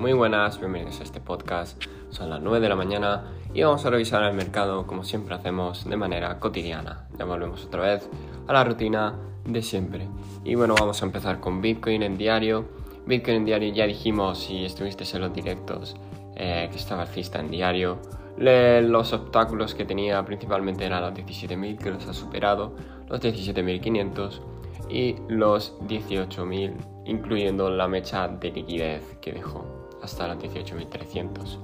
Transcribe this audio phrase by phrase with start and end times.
[0.00, 1.78] Muy buenas, bienvenidos a este podcast.
[2.08, 5.84] Son las 9 de la mañana y vamos a revisar el mercado como siempre hacemos
[5.84, 7.06] de manera cotidiana.
[7.18, 8.08] Ya volvemos otra vez
[8.48, 10.08] a la rutina de siempre.
[10.42, 12.64] Y bueno, vamos a empezar con Bitcoin en diario.
[13.04, 15.94] Bitcoin en diario ya dijimos si estuviste en los directos
[16.34, 17.98] eh, que estaba alcista en diario.
[18.38, 22.74] los obstáculos que tenía principalmente eran los 17.000 que los ha superado,
[23.06, 24.40] los 17.500
[24.88, 26.72] y los 18.000
[27.04, 31.58] incluyendo la mecha de liquidez que dejó hasta los 18.300.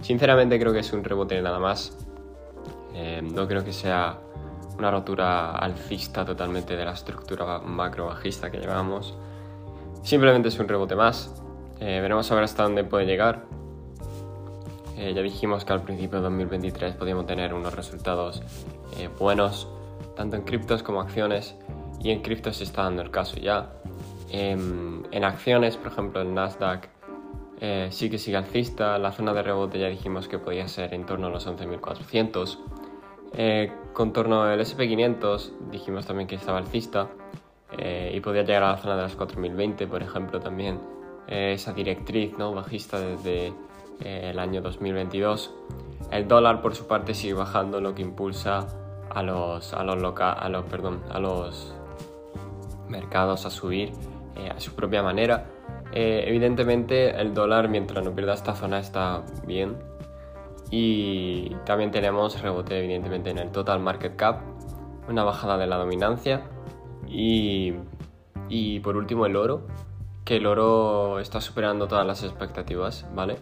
[0.00, 1.96] Sinceramente creo que es un rebote nada más.
[2.94, 4.18] Eh, no creo que sea
[4.78, 9.16] una rotura alcista totalmente de la estructura macro bajista que llevamos.
[10.02, 11.42] Simplemente es un rebote más.
[11.80, 13.44] Eh, veremos a ver hasta dónde puede llegar.
[14.96, 18.42] Eh, ya dijimos que al principio de 2023 podíamos tener unos resultados
[19.16, 19.68] buenos,
[20.16, 21.54] tanto en criptos como acciones,
[22.00, 23.70] y en criptos se está dando el caso ya.
[24.30, 26.88] En, acciones, por ejemplo, el Nasdaq
[27.60, 28.98] eh, sí que sigue alcista.
[28.98, 32.58] La zona de rebote ya dijimos que podía ser en torno a los 11.400.
[33.34, 37.08] Eh, con torno al SP500 dijimos también que estaba alcista
[37.76, 40.80] eh, y podía llegar a la zona de las 4.020, por ejemplo, también
[41.26, 42.54] esa directriz ¿no?
[42.54, 43.52] bajista desde
[44.00, 45.52] el año 2022.
[46.10, 48.66] El dólar, por su parte, sigue bajando, lo que impulsa
[49.10, 51.74] a los, a los, a los, perdón, a los
[52.88, 53.92] mercados a subir
[54.36, 55.46] eh, a su propia manera.
[55.92, 59.76] Eh, evidentemente el dólar mientras no pierda esta zona está bien.
[60.70, 64.40] Y también tenemos rebote evidentemente en el total market cap,
[65.08, 66.42] una bajada de la dominancia
[67.06, 67.72] y,
[68.50, 69.66] y por último el oro,
[70.24, 73.36] que el oro está superando todas las expectativas, ¿vale?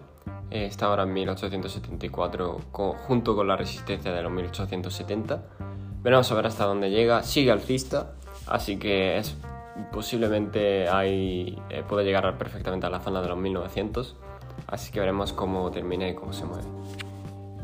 [0.51, 5.43] Eh, está ahora en 1874 junto con la resistencia de los 1870.
[6.03, 7.25] Veremos a ver hasta dónde llega.
[7.25, 8.13] Sigue alcista,
[8.47, 9.37] así que es
[9.93, 14.17] posiblemente hay, eh, puede llegar perfectamente a la zona de los 1900,
[14.67, 16.65] así que veremos cómo termina y cómo se mueve.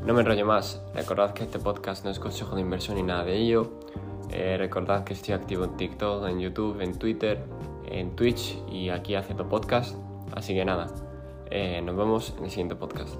[0.04, 3.24] No me enrollo más, recordad que este podcast no es consejo de inversión ni nada
[3.24, 3.70] de ello.
[4.30, 7.44] Eh, recordad que estoy activo en TikTok, en YouTube, en Twitter,
[7.86, 9.94] en Twitch y aquí haciendo podcast.
[10.34, 10.88] Así que nada,
[11.50, 13.14] eh, nos vemos en el siguiente podcast.